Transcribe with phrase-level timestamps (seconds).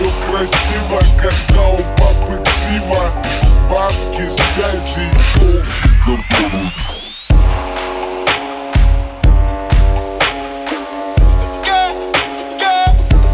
[0.00, 3.12] все красиво, когда у папы Тима
[3.68, 5.06] Бабки, связи,
[6.06, 6.72] долги,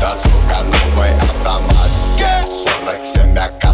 [0.01, 1.91] Да, сука, новый автомат.
[2.99, 3.66] 47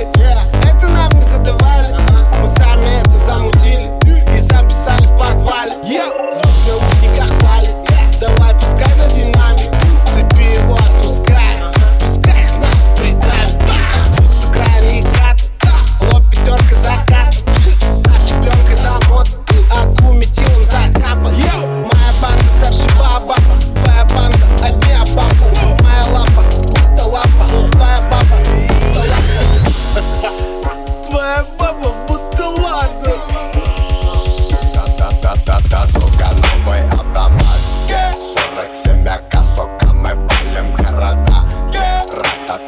[0.00, 1.97] Это нам не задавали.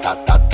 [0.02, 0.49] ta ta ta